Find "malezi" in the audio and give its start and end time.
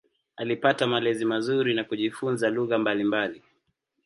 0.87-1.25